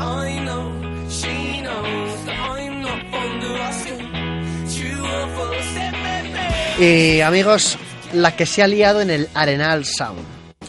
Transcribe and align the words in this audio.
I 0.00 0.40
know 0.44 0.72
she 1.08 1.60
knows 1.62 2.24
that 2.26 2.38
I'm 2.58 2.80
not 2.82 3.00
fond 3.10 3.44
of 3.44 3.56
asking. 3.60 4.00
Y 6.78 7.20
amigos, 7.20 7.76
la 8.14 8.34
que 8.34 8.46
se 8.46 8.62
ha 8.62 8.66
liado 8.66 9.02
en 9.02 9.10
el 9.10 9.28
Arenal 9.34 9.84
Sound. 9.84 10.20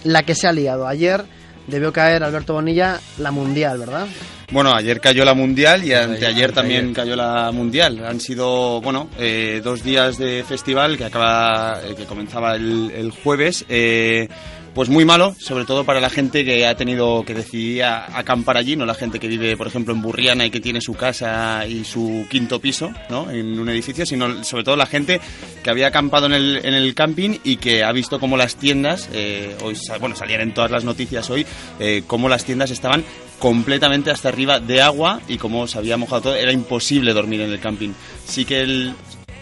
La 0.04 0.23
que 0.23 0.36
se 0.36 0.48
ha 0.48 0.52
liado. 0.52 0.86
Ayer 0.88 1.23
debió 1.68 1.94
caer 1.94 2.23
Alberto 2.23 2.54
Bonilla 2.54 3.00
la 3.18 3.32
mundial, 3.32 3.78
¿verdad? 3.80 4.08
Bueno, 4.52 4.73
ayer 4.76 5.00
cayó 5.00 5.23
la 5.23 5.34
mundial 5.34 5.86
y 5.86 5.94
anteayer 5.94 6.52
también 6.52 6.94
cayó 6.94 7.16
la 7.16 7.50
mundial. 7.54 8.04
Han 8.05 8.20
sido, 8.20 8.82
bueno, 8.82 9.08
eh, 9.18 9.62
dos 9.63 9.82
días 9.84 10.18
de 10.18 10.44
festival 10.45 10.98
que 10.98 11.05
acaba, 11.05 11.80
eh, 11.82 11.95
que 11.95 12.04
comenzaba 12.05 12.55
el, 12.55 12.91
el 12.94 13.12
jueves. 13.12 13.63
eh, 13.70 14.27
pues 14.73 14.89
muy 14.89 15.03
malo, 15.05 15.35
sobre 15.39 15.66
todo 15.66 15.84
para 15.84 15.99
la 15.99 16.09
gente 16.09 16.45
que 16.45 16.66
ha 16.66 16.75
tenido 16.75 17.23
que 17.23 17.34
decidir 17.34 17.84
acampar 17.84 18.57
allí, 18.57 18.75
no 18.75 18.85
la 18.85 18.94
gente 18.94 19.20
que 19.20 19.27
vive, 19.27 19.57
por 19.57 19.67
ejemplo, 19.67 19.94
en 19.94 20.02
Burriana 20.02 20.45
y 20.45 20.49
que 20.49 20.59
tiene 20.59 20.81
su 20.81 20.94
casa 20.94 21.66
y 21.67 21.84
su 21.84 22.25
quinto 22.30 22.59
piso, 22.59 22.91
¿no? 23.09 23.30
En 23.30 23.59
un 23.59 23.70
edificio, 23.70 24.05
sino 24.05 24.44
sobre 24.44 24.63
todo 24.63 24.75
la 24.75 24.85
gente 24.85 25.20
que 25.63 25.70
había 25.70 25.88
acampado 25.88 26.27
en 26.27 26.34
el, 26.34 26.66
en 26.66 26.73
el 26.73 26.94
camping 26.95 27.39
y 27.44 27.57
que 27.57 27.84
ha 27.84 27.91
visto 27.91 28.20
cómo 28.20 28.38
las 28.38 28.55
tiendas, 28.55 29.09
eh, 29.13 29.55
hoy, 29.63 29.75
bueno, 29.99 30.16
salían 30.16 30.41
en 30.41 30.53
todas 30.53 30.72
las 30.72 30.83
noticias 30.83 31.30
hoy, 31.30 31.45
eh, 31.80 32.03
cómo 32.08 32.30
las 32.30 32.45
tiendas 32.45 32.72
estaban 32.72 33.03
completamente 33.39 34.11
hasta 34.11 34.30
arriba 34.30 34.59
de 34.59 34.81
agua 34.81 35.19
y 35.27 35.38
como 35.38 35.67
se 35.67 35.77
había 35.80 35.97
mojado 35.97 36.22
todo, 36.22 36.35
era 36.35 36.52
imposible 36.52 37.11
dormir 37.11 37.41
en 37.41 37.52
el 37.52 37.59
camping. 37.59 37.91
Sí 38.25 38.45
que 38.45 38.61
el... 38.61 38.94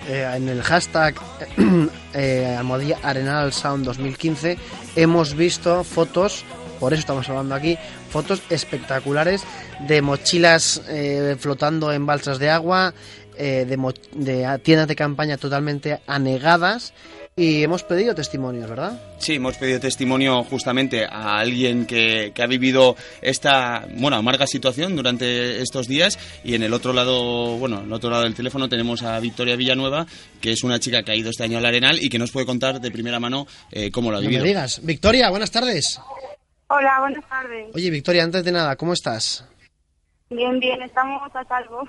Eh, 0.10 0.28
en 0.36 0.50
el 0.50 0.64
hashtag 0.64 1.14
eh, 2.16 2.56
Almohadilla 2.58 2.98
Arenal 3.04 3.54
Sound 3.54 3.86
2015 3.86 4.58
hemos 4.96 5.36
visto 5.36 5.84
fotos, 5.84 6.46
por 6.80 6.94
eso 6.94 7.02
estamos 7.02 7.30
hablando 7.30 7.54
aquí, 7.54 7.78
fotos 8.10 8.42
espectaculares 8.50 9.44
de 9.88 10.02
mochilas 10.02 10.82
eh, 10.88 11.36
flotando 11.40 11.94
en 11.94 12.08
balsas 12.08 12.40
de 12.40 12.50
agua, 12.50 12.96
eh, 13.40 13.66
de, 13.66 13.78
de 14.14 14.60
tiendas 14.60 14.88
de 14.88 14.96
campaña 14.96 15.38
totalmente 15.38 16.00
anegadas 16.06 16.94
y 17.36 17.64
hemos 17.64 17.84
pedido 17.84 18.14
testimonios, 18.14 18.70
¿verdad? 18.70 19.02
Sí, 19.18 19.36
hemos 19.36 19.56
pedido 19.58 19.80
testimonio 19.80 20.44
justamente 20.44 21.06
a 21.06 21.40
alguien 21.40 21.86
que, 21.86 22.34
que 22.36 22.44
ha 22.44 22.48
vivido 22.48 22.98
esta, 23.22 23.88
bueno, 23.96 24.18
amarga 24.18 24.46
situación 24.46 24.96
durante 24.98 25.62
estos 25.62 25.88
días 25.88 26.20
y 26.44 26.56
en 26.56 26.64
el 26.64 26.74
otro 26.74 26.92
lado, 26.92 27.58
bueno, 27.58 27.80
en 27.80 27.86
el 27.86 27.94
otro 27.94 28.10
lado 28.10 28.24
del 28.24 28.36
teléfono 28.36 28.68
tenemos 28.68 29.04
a 29.04 29.18
Victoria 29.22 29.56
Villanueva, 29.56 30.06
que 30.42 30.52
es 30.52 30.64
una 30.66 30.80
chica 30.80 31.02
que 31.04 31.14
ha 31.14 31.16
ido 31.16 31.30
este 31.30 31.44
año 31.46 31.58
al 31.60 31.66
Arenal 31.66 31.98
y 32.04 32.10
que 32.10 32.20
nos 32.20 32.32
puede 32.32 32.46
contar 32.46 32.82
de 32.82 32.92
primera 32.92 33.22
mano 33.22 33.48
eh, 33.72 33.90
cómo 33.90 34.12
lo 34.12 34.18
ha 34.18 34.20
No 34.20 34.26
me 34.26 34.30
vivido. 34.32 34.44
digas. 34.46 34.82
Victoria, 34.84 35.30
buenas 35.30 35.50
tardes. 35.52 35.98
Hola, 36.68 37.00
buenas 37.00 37.28
tardes. 37.30 37.68
Oye, 37.74 37.90
Victoria, 37.90 38.24
antes 38.24 38.44
de 38.44 38.52
nada, 38.52 38.76
¿cómo 38.76 38.92
estás? 38.94 39.46
Bien, 40.30 40.60
bien, 40.60 40.82
estamos 40.82 41.22
a 41.34 41.44
salvo. 41.46 41.88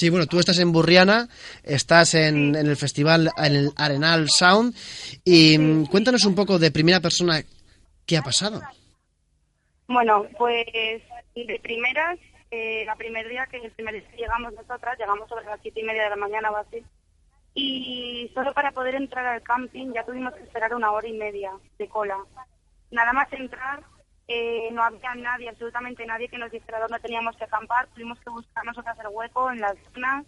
Sí, 0.00 0.08
bueno, 0.08 0.26
tú 0.26 0.38
estás 0.38 0.58
en 0.58 0.72
Burriana, 0.72 1.28
estás 1.62 2.14
en, 2.14 2.56
en 2.56 2.66
el 2.66 2.76
festival, 2.78 3.28
en 3.36 3.54
el 3.54 3.70
Arenal 3.76 4.30
Sound, 4.30 4.74
y 5.26 5.58
mm, 5.58 5.88
cuéntanos 5.88 6.24
un 6.24 6.34
poco 6.34 6.58
de 6.58 6.70
primera 6.70 7.00
persona 7.00 7.42
qué 8.06 8.16
ha 8.16 8.22
pasado. 8.22 8.62
Bueno, 9.88 10.26
pues 10.38 10.64
de 11.34 11.60
primeras, 11.62 12.18
eh, 12.50 12.82
la 12.86 12.96
primer 12.96 13.28
día 13.28 13.46
que 13.50 13.58
el 13.58 13.72
primer 13.72 13.92
día 13.92 14.10
que 14.10 14.16
llegamos 14.16 14.54
nosotras, 14.54 14.98
llegamos 14.98 15.28
sobre 15.28 15.44
las 15.44 15.60
siete 15.60 15.80
y 15.80 15.84
media 15.84 16.04
de 16.04 16.08
la 16.08 16.16
mañana 16.16 16.50
o 16.50 16.56
así, 16.56 16.82
y 17.52 18.30
solo 18.32 18.54
para 18.54 18.72
poder 18.72 18.94
entrar 18.94 19.26
al 19.26 19.42
camping 19.42 19.92
ya 19.92 20.06
tuvimos 20.06 20.32
que 20.32 20.44
esperar 20.44 20.74
una 20.74 20.92
hora 20.92 21.08
y 21.08 21.12
media 21.12 21.50
de 21.76 21.88
cola. 21.90 22.16
Nada 22.90 23.12
más 23.12 23.30
entrar, 23.34 23.82
eh, 24.32 24.68
no 24.72 24.84
había 24.84 25.12
nadie, 25.16 25.48
absolutamente 25.48 26.06
nadie 26.06 26.28
que 26.28 26.38
nos 26.38 26.52
dijera 26.52 26.78
dónde 26.78 27.00
teníamos 27.00 27.36
que 27.36 27.44
acampar, 27.44 27.88
tuvimos 27.88 28.18
que 28.20 28.30
buscar 28.30 28.64
nosotras 28.64 28.96
el 29.00 29.08
hueco 29.10 29.50
en 29.50 29.60
las 29.60 29.74
zonas, 29.92 30.24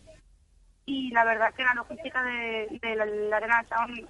y 0.85 1.11
la 1.13 1.25
verdad 1.25 1.55
que 1.55 1.63
la 1.63 1.75
logística 1.75 2.21
de, 2.25 2.81
de 2.83 2.97
la, 2.97 3.07
la 3.07 3.37
Arena 3.37 3.65
Sound 3.69 4.09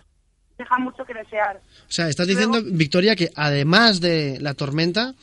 deja 0.57 0.79
mucho 0.79 1.05
que 1.05 1.13
desear. 1.13 1.61
O 1.89 1.93
sea, 1.93 2.09
estás 2.09 2.27
diciendo, 2.27 2.59
Victoria, 2.65 3.15
que 3.15 3.29
además 3.37 4.01
de 4.01 4.39
la 4.41 4.55
tormenta, 4.55 5.15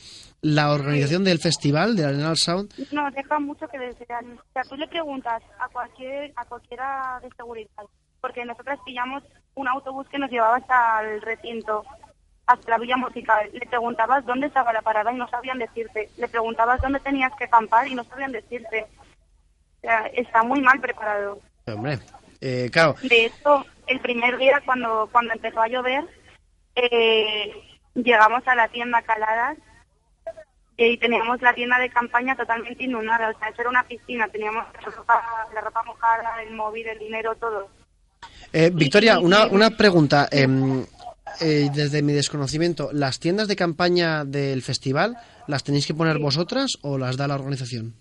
la 0.42 0.72
organización 0.72 1.24
del 1.24 1.38
festival, 1.38 1.96
del 1.96 2.06
Arenal 2.06 2.36
Sound, 2.36 2.72
No, 2.92 3.10
deja 3.10 3.38
mucho 3.40 3.66
que 3.68 3.78
desear. 3.78 4.24
O 4.24 4.52
sea, 4.52 4.62
tú 4.62 4.76
le 4.76 4.86
preguntas 4.88 5.42
a 5.58 5.68
cualquier 5.68 6.32
a 6.36 6.44
cualquiera 6.44 7.18
de 7.22 7.28
seguridad, 7.36 7.84
porque 8.20 8.44
nosotras 8.44 8.78
pillamos 8.84 9.22
un 9.54 9.68
autobús 9.68 10.08
que 10.08 10.18
nos 10.18 10.30
llevaba 10.30 10.56
hasta 10.56 11.02
el 11.02 11.20
recinto, 11.22 11.84
hasta 12.52 12.70
la 12.70 12.78
villa 12.78 12.96
musical. 12.96 13.48
Le 13.52 13.66
preguntabas 13.66 14.24
dónde 14.26 14.46
estaba 14.46 14.72
la 14.72 14.82
parada 14.82 15.12
y 15.12 15.16
no 15.16 15.28
sabían 15.28 15.58
decirte. 15.58 16.08
Le 16.16 16.28
preguntabas 16.28 16.80
dónde 16.80 17.00
tenías 17.00 17.32
que 17.36 17.44
acampar 17.44 17.86
y 17.88 17.94
no 17.94 18.04
sabían 18.04 18.32
decirte. 18.32 18.86
O 19.78 19.80
sea, 19.80 20.06
está 20.08 20.42
muy 20.42 20.60
mal 20.60 20.80
preparado. 20.80 21.40
hombre, 21.66 21.98
eh, 22.40 22.68
claro, 22.72 22.94
De 23.02 23.26
hecho, 23.26 23.64
el 23.86 24.00
primer 24.00 24.36
día 24.38 24.60
cuando 24.64 25.08
cuando 25.12 25.32
empezó 25.34 25.60
a 25.62 25.68
llover, 25.68 26.04
eh, 26.74 27.52
llegamos 27.94 28.46
a 28.46 28.54
la 28.54 28.68
tienda 28.68 29.02
Caladas 29.02 29.58
y 30.76 30.96
teníamos 30.96 31.40
la 31.42 31.52
tienda 31.54 31.78
de 31.78 31.90
campaña 31.90 32.34
totalmente 32.36 32.84
inundada. 32.84 33.30
O 33.30 33.38
sea, 33.38 33.48
eso 33.48 33.60
era 33.60 33.70
una 33.70 33.84
piscina. 33.84 34.28
Teníamos 34.28 34.64
la 34.74 34.90
ropa, 34.90 35.22
la 35.54 35.60
ropa 35.60 35.82
mojada, 35.82 36.42
el 36.42 36.54
móvil, 36.54 36.88
el 36.88 36.98
dinero, 36.98 37.34
todo. 37.36 37.68
Eh, 38.52 38.70
Victoria, 38.72 39.18
una, 39.18 39.46
una 39.46 39.70
pregunta. 39.70 40.28
em, 40.30 40.84
eh, 41.40 41.68
desde 41.74 42.02
mi 42.02 42.12
desconocimiento, 42.12 42.90
¿las 42.92 43.18
tiendas 43.20 43.48
de 43.48 43.56
campaña 43.56 44.24
del 44.24 44.62
festival 44.62 45.16
las 45.46 45.64
tenéis 45.64 45.86
que 45.86 45.94
poner 45.94 46.18
vosotras 46.18 46.72
o 46.82 46.98
las 46.98 47.16
da 47.16 47.26
la 47.28 47.34
organización? 47.36 47.94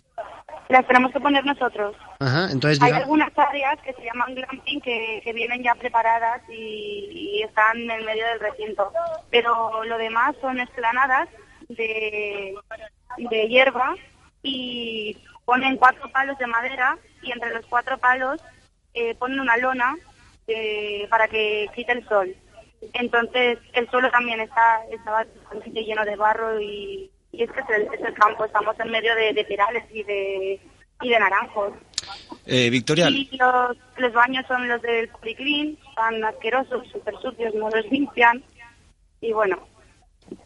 Las 0.70 0.86
tenemos 0.86 1.12
que 1.12 1.20
poner 1.20 1.44
nosotros. 1.46 1.96
Ajá, 2.20 2.50
entonces 2.52 2.80
Hay 2.82 2.92
diga- 2.92 2.98
algunas 3.02 3.32
áreas 3.38 3.80
que 3.84 3.92
se 3.94 4.04
llaman 4.04 4.36
glamping 4.36 4.80
que, 4.82 5.20
que 5.24 5.34
vienen 5.34 5.64
ya 5.64 5.74
preparadas 5.74 6.42
y, 6.48 7.10
y 7.40 7.42
están 7.44 7.76
en 7.78 7.90
el 7.92 8.06
medio 8.06 8.24
del 8.28 8.40
recinto. 8.40 8.92
Pero 9.32 9.84
lo 9.86 9.98
demás 9.98 10.36
son 10.42 10.60
esplanadas 10.60 11.28
de, 11.70 12.54
de 13.18 13.48
hierba 13.48 13.96
y 14.44 15.18
ponen 15.46 15.78
cuatro 15.78 16.12
palos 16.12 16.38
de 16.38 16.46
madera 16.48 16.98
y 17.24 17.32
entre 17.32 17.52
los 17.54 17.66
cuatro 17.66 17.98
palos 17.98 18.40
eh, 18.94 19.16
ponen 19.16 19.40
una 19.40 19.58
lona 19.58 19.96
eh, 20.48 21.08
para 21.10 21.28
que 21.28 21.68
quite 21.76 21.94
el 21.94 22.08
sol. 22.08 22.36
Entonces 22.94 23.60
el 23.74 23.90
suelo 23.90 24.10
también 24.12 24.40
está, 24.40 24.82
estaba 24.92 25.26
lleno 25.74 26.06
de 26.06 26.16
barro 26.16 26.60
y, 26.60 27.12
y 27.32 27.44
es 27.44 27.52
que 27.52 27.60
es 27.60 27.70
el, 27.70 27.94
es 27.94 28.02
el 28.02 28.14
campo, 28.14 28.46
estamos 28.46 28.80
en 28.80 28.92
medio 28.92 29.14
de, 29.16 29.34
de 29.34 29.44
perales 29.46 29.84
y 29.92 30.04
de, 30.04 30.60
y 31.02 31.10
de 31.10 31.20
naranjos. 31.20 31.74
Eh, 32.46 32.70
Victoria, 32.70 33.10
Y 33.10 33.30
los, 33.38 33.78
los 33.98 34.14
baños 34.14 34.46
son 34.48 34.68
los 34.68 34.82
del 34.82 35.10
Policlin, 35.10 35.78
están 35.90 36.24
asquerosos, 36.24 36.88
súper 36.90 37.16
sucios, 37.22 37.54
no 37.54 37.70
los 37.70 37.86
limpian. 37.92 38.44
Y 39.22 39.34
bueno, 39.34 39.68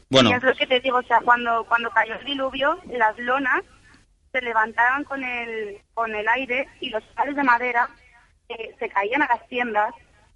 bueno, 0.09 0.31
y 0.31 0.33
es 0.33 0.43
lo 0.43 0.53
que 0.55 0.67
te 0.67 0.79
digo, 0.79 0.97
o 0.97 1.03
sea, 1.03 1.19
cuando, 1.23 1.63
cuando 1.65 1.89
cayó 1.91 2.15
el 2.15 2.25
diluvio, 2.25 2.79
las 2.89 3.17
lonas 3.19 3.63
se 4.31 4.41
levantaban 4.41 5.03
con 5.03 5.23
el, 5.23 5.79
con 5.93 6.13
el 6.15 6.27
aire 6.27 6.67
y 6.79 6.89
los 6.89 7.03
palos 7.15 7.35
de 7.35 7.43
madera 7.43 7.87
eh, 8.49 8.75
se 8.79 8.89
caían 8.89 9.21
a 9.21 9.27
las 9.27 9.47
tiendas. 9.47 9.93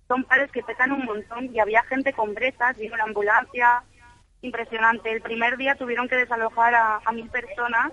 Son 0.07 0.23
palos 0.23 0.51
que 0.51 0.63
pesan 0.63 0.91
un 0.91 1.05
montón 1.05 1.53
y 1.53 1.59
había 1.59 1.83
gente 1.83 2.13
con 2.13 2.33
brezas, 2.33 2.77
vino 2.77 2.95
la 2.95 3.03
ambulancia, 3.03 3.83
impresionante. 4.41 5.11
El 5.11 5.21
primer 5.21 5.57
día 5.57 5.75
tuvieron 5.75 6.07
que 6.07 6.15
desalojar 6.15 6.73
a, 6.75 6.99
a 7.03 7.11
mil 7.11 7.29
personas 7.29 7.91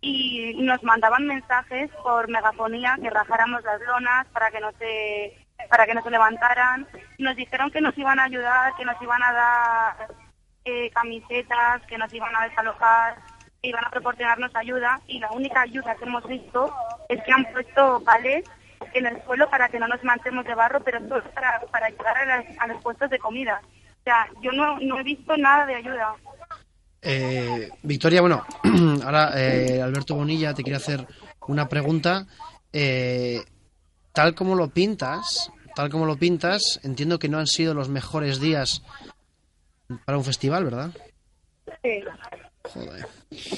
y 0.00 0.54
nos 0.62 0.82
mandaban 0.82 1.26
mensajes 1.26 1.90
por 2.02 2.28
megafonía 2.28 2.98
que 3.00 3.08
rajáramos 3.08 3.62
las 3.62 3.80
lonas 3.82 4.26
para 4.28 4.50
que 4.50 4.60
no 4.60 4.72
se 4.72 5.36
para 5.70 5.86
que 5.86 5.94
no 5.94 6.02
se 6.02 6.10
levantaran. 6.10 6.88
Nos 7.18 7.36
dijeron 7.36 7.70
que 7.70 7.80
nos 7.80 7.96
iban 7.96 8.18
a 8.18 8.24
ayudar, 8.24 8.74
que 8.76 8.84
nos 8.84 9.00
iban 9.00 9.22
a 9.22 9.32
dar 9.32 10.08
eh, 10.64 10.90
camisetas, 10.90 11.82
que 11.86 11.98
nos 11.98 12.12
iban 12.12 12.34
a 12.34 12.48
desalojar, 12.48 13.16
que 13.62 13.68
iban 13.68 13.84
a 13.84 13.90
proporcionarnos 13.90 14.54
ayuda 14.56 15.00
y 15.06 15.20
la 15.20 15.30
única 15.30 15.62
ayuda 15.62 15.94
que 15.94 16.04
hemos 16.04 16.26
visto 16.26 16.74
es 17.08 17.22
que 17.22 17.32
han 17.32 17.44
puesto 17.52 18.02
palés 18.04 18.44
en 18.94 19.06
el 19.06 19.22
suelo 19.24 19.48
para 19.50 19.68
que 19.68 19.78
no 19.78 19.88
nos 19.88 20.02
manchemos 20.04 20.44
de 20.44 20.54
barro, 20.54 20.82
pero 20.82 20.98
es 20.98 21.22
para, 21.34 21.60
para 21.70 21.86
ayudar 21.86 22.16
a, 22.16 22.24
las- 22.26 22.58
a 22.58 22.66
los 22.66 22.82
puestos 22.82 23.10
de 23.10 23.18
comida. 23.18 23.60
O 24.00 24.02
sea, 24.04 24.26
yo 24.42 24.50
no, 24.52 24.78
no 24.80 24.98
he 24.98 25.02
visto 25.02 25.36
nada 25.36 25.64
de 25.66 25.74
ayuda. 25.76 26.14
Eh, 27.00 27.68
Victoria, 27.82 28.20
bueno, 28.20 28.44
ahora 29.04 29.32
eh, 29.36 29.80
Alberto 29.82 30.14
Bonilla 30.14 30.54
te 30.54 30.62
quiere 30.62 30.76
hacer 30.76 31.06
una 31.48 31.68
pregunta. 31.68 32.26
Eh, 32.72 33.42
tal 34.12 34.34
como 34.34 34.54
lo 34.54 34.68
pintas, 34.68 35.50
tal 35.74 35.90
como 35.90 36.06
lo 36.06 36.16
pintas, 36.16 36.80
entiendo 36.84 37.18
que 37.18 37.28
no 37.28 37.38
han 37.38 37.46
sido 37.46 37.74
los 37.74 37.88
mejores 37.88 38.40
días 38.40 38.82
para 40.04 40.18
un 40.18 40.24
festival, 40.24 40.64
¿verdad? 40.64 40.90
Sí. 41.82 42.02
Joder. 42.64 43.06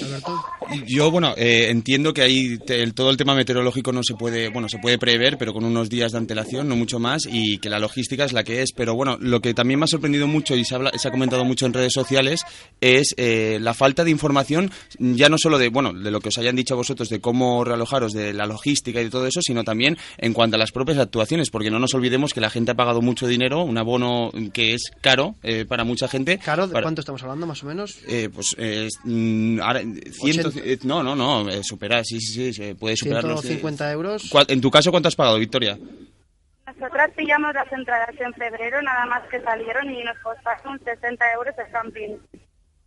Alberto. 0.01 0.41
Yo, 0.87 1.11
bueno, 1.11 1.35
eh, 1.37 1.67
entiendo 1.69 2.15
que 2.15 2.23
ahí 2.23 2.59
te- 2.59 2.81
el- 2.81 2.95
todo 2.95 3.11
el 3.11 3.17
tema 3.17 3.35
meteorológico 3.35 3.93
no 3.93 4.03
se 4.05 4.15
puede, 4.15 4.49
bueno, 4.49 4.69
se 4.69 4.79
puede 4.79 4.99
prever, 4.99 5.37
pero 5.37 5.53
con 5.53 5.65
unos 5.65 5.91
días 5.91 6.13
de 6.13 6.19
antelación, 6.19 6.69
no 6.69 6.77
mucho 6.77 7.01
más, 7.01 7.27
y 7.29 7.59
que 7.59 7.69
la 7.69 7.81
logística 7.81 8.25
es 8.25 8.33
la 8.33 8.45
que 8.45 8.63
es. 8.63 8.71
Pero 8.73 8.95
bueno, 8.95 9.17
lo 9.21 9.41
que 9.41 9.53
también 9.53 9.81
me 9.81 9.85
ha 9.85 9.89
sorprendido 9.89 10.29
mucho 10.29 10.55
y 10.57 10.65
se, 10.65 10.77
habla- 10.77 10.93
se 10.97 11.09
ha 11.09 11.11
comentado 11.11 11.45
mucho 11.45 11.67
en 11.67 11.73
redes 11.73 11.93
sociales 11.93 12.43
es 12.81 13.15
eh, 13.19 13.59
la 13.61 13.75
falta 13.75 14.05
de 14.05 14.11
información, 14.13 14.71
ya 14.99 15.29
no 15.29 15.39
solo 15.39 15.59
de, 15.59 15.69
bueno, 15.71 15.93
de 15.93 16.11
lo 16.13 16.21
que 16.21 16.29
os 16.29 16.39
hayan 16.39 16.55
dicho 16.57 16.75
a 16.75 16.77
vosotros 16.77 17.09
de 17.09 17.21
cómo 17.21 17.65
realojaros, 17.65 18.13
de 18.13 18.33
la 18.33 18.47
logística 18.47 19.01
y 19.01 19.05
de 19.05 19.11
todo 19.11 19.27
eso, 19.27 19.41
sino 19.43 19.65
también 19.65 19.99
en 20.19 20.33
cuanto 20.35 20.55
a 20.55 20.59
las 20.59 20.71
propias 20.71 20.99
actuaciones, 20.99 21.51
porque 21.51 21.71
no 21.73 21.81
nos 21.81 21.95
olvidemos 21.95 22.33
que 22.33 22.41
la 22.41 22.51
gente 22.51 22.71
ha 22.71 22.77
pagado 22.77 23.03
mucho 23.03 23.27
dinero, 23.27 23.65
un 23.65 23.77
abono 23.77 24.31
que 24.53 24.75
es 24.75 24.85
caro 25.01 25.35
eh, 25.43 25.65
para 25.67 25.83
mucha 25.83 26.07
gente. 26.07 26.39
Caro, 26.39 26.69
¿de 26.69 26.73
para- 26.73 26.85
cuánto 26.85 27.01
estamos 27.01 27.23
hablando 27.25 27.45
más 27.47 27.61
o 27.65 27.67
menos? 27.67 27.99
eh, 28.07 28.29
pues 28.33 28.55
mm, 29.03 29.61
ahora, 29.61 29.81
ciento- 29.81 30.49
80. 30.49 30.61
eh, 30.71 30.79
no, 30.85 31.03
no, 31.03 31.17
no, 31.17 31.49
eh, 31.51 31.63
supera, 31.65 32.03
sí, 32.05 32.21
sí, 32.21 32.53
sí, 32.53 32.75
puede 32.75 32.97
superar 32.97 33.25
los, 33.25 33.41
eh, 33.45 33.49
150 33.49 33.91
euros. 33.93 34.29
¿cuál- 34.31 34.47
En 34.49 34.61
tu 34.61 34.71
caso, 34.71 34.91
¿cuánto 34.91 35.09
has 35.09 35.17
pagado, 35.17 35.39
Victoria? 35.39 35.79
Nosotras 36.67 37.11
pillamos 37.17 37.55
las 37.55 37.71
entradas 37.73 38.11
en 38.19 38.33
febrero, 38.35 38.81
nada 38.83 39.07
más 39.07 39.23
que 39.31 39.41
salieron 39.43 39.91
y 39.91 40.03
nos 40.03 40.19
costaron 40.19 40.79
60 40.85 41.25
euros 41.35 41.55
el 41.59 41.73
camping. 41.73 42.17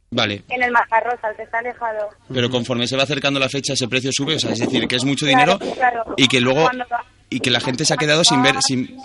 Vale, 0.09 0.41
En 0.49 0.63
el 0.63 0.71
Majarrosa, 0.71 1.29
el 1.31 1.35
que 1.35 1.43
está 1.43 1.59
alejado. 1.59 2.09
pero 2.33 2.49
conforme 2.49 2.87
se 2.87 2.95
va 2.95 3.03
acercando 3.03 3.39
la 3.39 3.49
fecha, 3.49 3.73
ese 3.73 3.87
precio 3.89 4.09
sube, 4.13 4.35
o 4.35 4.39
sea, 4.39 4.51
es 4.51 4.59
decir, 4.59 4.87
que 4.87 4.95
es 4.95 5.03
mucho 5.05 5.25
dinero 5.25 5.59
Claro, 5.59 5.73
claro. 5.75 6.13
y 6.15 6.27
que 6.27 6.39
luego 6.39 6.69
y 7.29 7.41
que 7.41 7.51
la 7.51 7.59
gente 7.59 7.83
se 7.83 7.93
ha 7.93 7.97
quedado 7.97 8.23
sin 8.23 8.41
ver, 8.41 8.55
sin, 8.61 8.97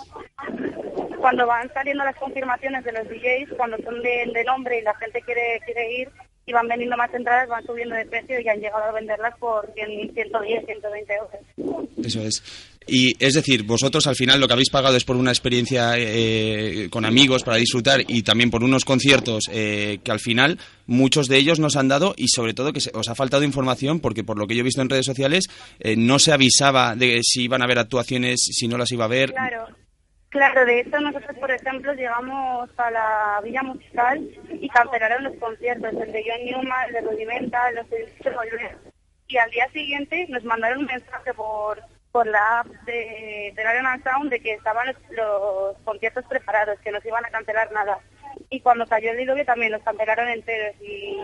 Cuando 1.19 1.45
van 1.47 1.69
saliendo 1.73 2.03
las 2.03 2.15
confirmaciones 2.15 2.83
de 2.83 2.91
los 2.93 3.07
DJs, 3.07 3.55
cuando 3.57 3.77
son 3.83 4.01
de, 4.01 4.29
de 4.33 4.43
nombre 4.45 4.79
y 4.79 4.81
la 4.81 4.93
gente 4.95 5.21
quiere, 5.21 5.59
quiere 5.65 5.93
ir 6.01 6.09
y 6.45 6.51
van 6.53 6.67
vendiendo 6.67 6.97
más 6.97 7.13
entradas, 7.13 7.47
van 7.47 7.65
subiendo 7.65 7.95
de 7.95 8.05
precio 8.05 8.39
y 8.39 8.47
han 8.49 8.59
llegado 8.59 8.83
a 8.83 8.91
venderlas 8.91 9.37
por 9.39 9.71
100, 9.73 10.13
110, 10.13 10.65
120 10.65 11.13
euros. 11.13 11.85
Eso 12.05 12.21
es. 12.21 12.43
Y 12.85 13.13
es 13.23 13.33
decir, 13.33 13.63
vosotros 13.63 14.07
al 14.07 14.15
final 14.17 14.41
lo 14.41 14.47
que 14.47 14.53
habéis 14.53 14.69
pagado 14.69 14.97
es 14.97 15.05
por 15.05 15.15
una 15.15 15.31
experiencia 15.31 15.93
eh, 15.97 16.89
con 16.91 17.05
amigos 17.05 17.43
para 17.43 17.55
disfrutar 17.55 18.01
y 18.09 18.23
también 18.23 18.51
por 18.51 18.61
unos 18.61 18.83
conciertos 18.83 19.45
eh, 19.53 19.99
que 20.03 20.11
al 20.11 20.19
final 20.19 20.59
muchos 20.85 21.29
de 21.29 21.37
ellos 21.37 21.61
nos 21.61 21.77
han 21.77 21.87
dado 21.87 22.13
y 22.17 22.27
sobre 22.27 22.53
todo 22.53 22.73
que 22.73 22.81
se- 22.81 22.91
os 22.93 23.07
ha 23.07 23.15
faltado 23.15 23.45
información 23.45 24.01
porque 24.01 24.25
por 24.25 24.37
lo 24.37 24.47
que 24.47 24.55
yo 24.55 24.59
he 24.59 24.63
visto 24.65 24.81
en 24.81 24.89
redes 24.89 25.05
sociales 25.05 25.45
eh, 25.79 25.95
no 25.95 26.19
se 26.19 26.33
avisaba 26.33 26.93
de 26.97 27.21
si 27.23 27.43
iban 27.43 27.61
a 27.61 27.65
haber 27.65 27.79
actuaciones, 27.79 28.41
si 28.51 28.67
no 28.67 28.77
las 28.77 28.91
iba 28.91 29.05
a 29.05 29.07
haber. 29.07 29.31
Claro, 29.31 29.65
claro, 30.33 30.65
de 30.65 30.81
hecho 30.81 30.99
nosotros, 30.99 31.37
por 31.37 31.51
ejemplo, 31.51 31.93
llegamos 31.93 32.69
a 32.77 32.91
la 32.91 33.41
Villa 33.43 33.63
Musical 33.63 34.29
y 34.49 34.67
cancelaron 34.67 35.23
los 35.23 35.35
conciertos, 35.37 35.93
el 35.93 36.11
de 36.11 36.23
John 36.27 36.45
Newman, 36.45 36.87
el 36.87 36.93
de 36.93 37.01
Rudimental, 37.01 37.75
los 37.75 37.89
de 37.89 38.09
Volver. 38.23 38.77
Y 39.29 39.37
al 39.37 39.49
día 39.51 39.69
siguiente 39.69 40.25
nos 40.29 40.43
mandaron 40.43 40.79
un 40.79 40.85
mensaje 40.85 41.33
por 41.33 41.81
por 42.13 42.27
la 42.27 42.59
app 42.59 42.67
de, 42.85 43.51
del 43.55 43.67
Arena 43.67 43.99
Sound 44.03 44.29
de 44.29 44.39
que 44.39 44.53
estaban 44.53 44.85
los, 44.85 44.95
los 45.09 45.75
conciertos 45.79 46.23
preparados, 46.25 46.79
que 46.81 46.91
no 46.91 47.01
se 47.01 47.07
iban 47.07 47.25
a 47.25 47.29
cancelar 47.29 47.71
nada. 47.71 47.97
Y 48.51 48.59
cuando 48.59 48.85
cayó 48.85 49.09
el 49.09 49.17
diluvio 49.17 49.43
también 49.45 49.71
los 49.71 49.81
cancelaron 49.81 50.27
enteros 50.27 50.75
y, 50.79 51.17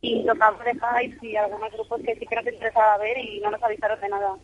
y 0.00 0.22
Hype 0.22 1.26
y 1.26 1.36
algunos 1.36 1.72
grupos 1.72 2.00
que 2.04 2.14
sí 2.14 2.26
que 2.26 2.50
interesaba 2.50 2.98
ver 2.98 3.18
y 3.18 3.40
no 3.40 3.50
nos 3.50 3.62
avisaron 3.62 4.00
de 4.00 4.08
nada. 4.08 4.36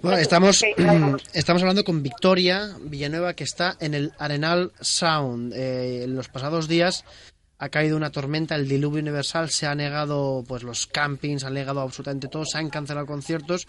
Bueno, 0.00 0.18
estamos, 0.18 0.62
estamos 1.34 1.62
hablando 1.62 1.84
con 1.84 2.02
Victoria 2.02 2.68
Villanueva, 2.80 3.34
que 3.34 3.44
está 3.44 3.76
en 3.80 3.94
el 3.94 4.12
Arenal 4.18 4.72
Sound. 4.80 5.52
Eh, 5.54 6.04
en 6.04 6.14
los 6.14 6.28
pasados 6.28 6.68
días 6.68 7.04
ha 7.58 7.68
caído 7.68 7.96
una 7.96 8.10
tormenta, 8.10 8.54
el 8.54 8.68
diluvio 8.68 9.00
universal, 9.00 9.50
se 9.50 9.66
ha 9.66 9.74
negado 9.74 10.44
pues 10.46 10.62
los 10.62 10.86
campings, 10.86 11.44
han 11.44 11.54
negado 11.54 11.80
absolutamente 11.80 12.28
todo, 12.28 12.44
se 12.44 12.58
han 12.58 12.70
cancelado 12.70 13.06
conciertos 13.06 13.66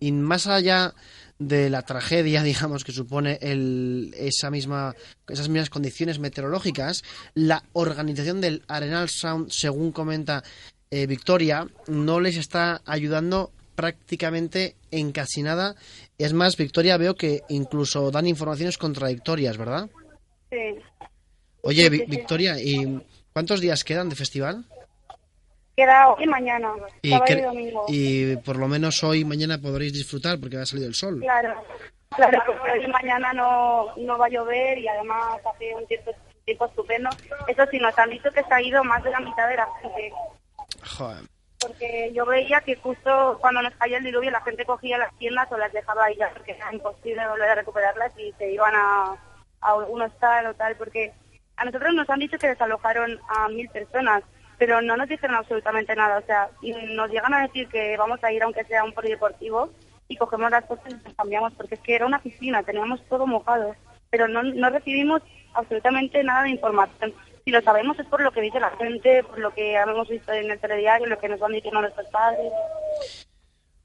y 0.00 0.12
más 0.12 0.46
allá 0.46 0.94
de 1.38 1.70
la 1.70 1.82
tragedia, 1.82 2.42
digamos, 2.44 2.84
que 2.84 2.92
supone 2.92 3.38
el, 3.40 4.14
esa 4.18 4.50
misma, 4.50 4.94
esas 5.28 5.48
mismas 5.48 5.70
condiciones 5.70 6.18
meteorológicas, 6.18 7.02
la 7.34 7.62
organización 7.72 8.40
del 8.40 8.62
Arenal 8.68 9.08
Sound, 9.08 9.50
según 9.50 9.92
comenta 9.92 10.42
eh, 10.90 11.06
Victoria, 11.06 11.66
no 11.88 12.20
les 12.20 12.36
está 12.36 12.80
ayudando 12.84 13.50
prácticamente 13.74 14.76
en 14.90 15.12
casi 15.12 15.42
nada. 15.42 15.76
Es 16.18 16.32
más, 16.32 16.56
Victoria, 16.56 16.96
veo 16.96 17.14
que 17.14 17.42
incluso 17.48 18.10
dan 18.10 18.26
informaciones 18.26 18.78
contradictorias, 18.78 19.58
¿verdad? 19.58 19.90
Sí. 20.50 20.80
Oye, 21.62 21.90
Vi-. 21.90 22.04
Victoria, 22.06 22.60
¿y 22.60 23.02
cuántos 23.32 23.60
días 23.60 23.84
quedan 23.84 24.08
de 24.08 24.16
festival? 24.16 24.64
Queda 25.76 26.08
hoy 26.08 26.24
y 26.24 26.26
mañana, 26.26 26.72
Y, 27.02 27.10
sábado 27.10 27.32
y 27.32 27.40
domingo. 27.42 27.84
y 27.88 28.36
por 28.38 28.56
lo 28.56 28.66
menos 28.66 29.04
hoy 29.04 29.20
y 29.20 29.24
mañana 29.24 29.58
podréis 29.58 29.92
disfrutar 29.92 30.38
porque 30.40 30.56
ha 30.56 30.64
salido 30.64 30.88
el 30.88 30.94
sol. 30.94 31.20
Claro, 31.20 31.54
claro, 32.14 32.42
hoy 32.72 32.82
y 32.84 32.88
mañana 32.88 33.32
no, 33.34 33.94
no 33.96 34.16
va 34.18 34.26
a 34.26 34.30
llover 34.30 34.78
y 34.78 34.88
además 34.88 35.38
hace 35.54 35.74
un 35.74 35.86
tiempo, 35.86 36.12
tiempo 36.46 36.66
estupendo. 36.66 37.10
Eso 37.46 37.66
sí, 37.70 37.78
nos 37.78 37.98
han 37.98 38.08
dicho 38.10 38.30
que 38.32 38.42
se 38.42 38.54
ha 38.54 38.62
ido 38.62 38.82
más 38.84 39.04
de 39.04 39.10
la 39.10 39.20
mitad 39.20 39.48
de 39.48 39.56
la 39.56 39.68
gente. 39.82 40.12
Joder. 40.96 41.24
Porque 41.60 42.10
yo 42.14 42.24
veía 42.24 42.60
que 42.62 42.76
justo 42.76 43.38
cuando 43.40 43.60
nos 43.60 43.74
cayó 43.74 43.96
el 43.98 44.04
diluvio 44.04 44.30
la 44.30 44.42
gente 44.42 44.64
cogía 44.64 44.98
las 44.98 45.14
tiendas 45.18 45.50
o 45.52 45.56
las 45.58 45.72
dejaba 45.72 46.04
ahí 46.04 46.16
ya 46.16 46.30
porque 46.30 46.52
era 46.52 46.72
imposible 46.72 47.26
volver 47.28 47.50
a 47.50 47.54
recuperarlas 47.54 48.12
y 48.18 48.32
se 48.38 48.52
iban 48.52 48.74
a, 48.74 49.16
a 49.60 49.72
algún 49.72 50.00
hostal 50.02 50.46
o 50.46 50.54
tal. 50.54 50.74
Porque 50.76 51.12
a 51.56 51.64
nosotros 51.66 51.92
nos 51.94 52.08
han 52.08 52.20
dicho 52.20 52.38
que 52.38 52.48
desalojaron 52.48 53.18
a 53.28 53.48
mil 53.48 53.68
personas, 53.70 54.22
pero 54.58 54.80
no 54.80 54.96
nos 54.96 55.08
dijeron 55.08 55.36
absolutamente 55.36 55.94
nada. 55.94 56.18
O 56.18 56.26
sea, 56.26 56.48
y 56.62 56.72
nos 56.94 57.10
llegan 57.10 57.34
a 57.34 57.42
decir 57.42 57.68
que 57.68 57.96
vamos 57.96 58.22
a 58.22 58.32
ir 58.32 58.42
aunque 58.42 58.64
sea 58.64 58.80
a 58.80 58.84
un 58.84 58.92
polideportivo 58.92 59.70
y 60.08 60.16
cogemos 60.16 60.50
las 60.50 60.64
cosas 60.64 60.84
y 60.88 60.94
nos 60.94 61.14
cambiamos 61.14 61.52
porque 61.54 61.74
es 61.74 61.80
que 61.80 61.94
era 61.94 62.06
una 62.06 62.20
piscina, 62.20 62.62
teníamos 62.62 63.00
todo 63.08 63.26
mojado. 63.26 63.74
Pero 64.10 64.28
no, 64.28 64.42
no 64.42 64.70
recibimos 64.70 65.22
absolutamente 65.54 66.22
nada 66.22 66.44
de 66.44 66.50
información. 66.50 67.12
Si 67.44 67.50
lo 67.50 67.60
sabemos 67.62 67.98
es 67.98 68.06
por 68.06 68.22
lo 68.22 68.32
que 68.32 68.40
dice 68.40 68.60
la 68.60 68.70
gente, 68.70 69.22
por 69.24 69.38
lo 69.38 69.52
que 69.52 69.74
hemos 69.74 70.08
visto 70.08 70.32
en 70.32 70.50
el 70.50 70.58
telediario, 70.58 71.06
lo 71.06 71.18
que 71.18 71.28
nos 71.28 71.40
van 71.40 71.52
diciendo 71.52 71.80
nuestros 71.80 72.08
padres. 72.08 72.52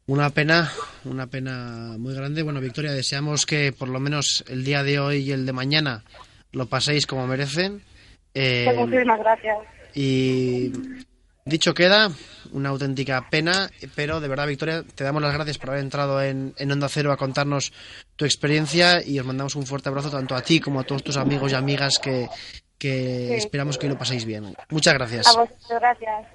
Una 0.08 0.30
pena, 0.30 0.70
una 1.06 1.28
pena 1.28 1.96
muy 1.98 2.14
grande. 2.16 2.44
Bueno, 2.44 2.60
Victoria, 2.60 2.92
deseamos 2.92 3.46
que 3.46 3.72
por 3.72 3.88
lo 3.88 4.00
menos 4.00 4.44
el 4.50 4.64
día 4.64 4.84
de 4.84 5.00
hoy 5.00 5.18
y 5.18 5.32
el 5.32 5.46
de 5.46 5.54
mañana 5.54 6.04
lo 6.52 6.66
paséis 6.66 7.06
como 7.06 7.28
merecen. 7.28 7.82
Eh, 8.34 8.74
Muchísimas 8.76 9.20
gracias. 9.20 9.58
Y 9.94 10.72
dicho 11.46 11.74
queda, 11.74 12.12
una 12.52 12.70
auténtica 12.70 13.28
pena, 13.30 13.70
pero 13.96 14.20
de 14.20 14.28
verdad, 14.28 14.48
Victoria, 14.48 14.84
te 14.96 15.04
damos 15.04 15.22
las 15.22 15.34
gracias 15.34 15.58
por 15.58 15.70
haber 15.72 15.82
entrado 15.84 16.22
en, 16.22 16.54
en 16.58 16.72
Onda 16.72 16.88
Cero 16.90 17.12
a 17.12 17.18
contarnos 17.18 17.72
tu 18.16 18.26
experiencia 18.26 19.04
y 19.06 19.20
os 19.20 19.26
mandamos 19.26 19.56
un 19.56 19.66
fuerte 19.66 19.90
abrazo 19.90 20.10
tanto 20.12 20.36
a 20.36 20.42
ti 20.42 20.60
como 20.60 20.80
a 20.80 20.84
todos 20.84 21.04
tus 21.04 21.18
amigos 21.18 21.52
y 21.52 21.56
amigas 21.56 22.00
que, 22.02 22.28
que 22.78 23.28
Sí. 23.30 23.34
esperamos 23.36 23.78
que 23.78 23.88
lo 23.88 23.98
paséis 23.98 24.26
bien. 24.26 24.56
Muchas 24.70 24.94
gracias. 24.94 25.28
A 25.28 25.32
vosotros, 25.40 25.68
gracias. 25.70 26.28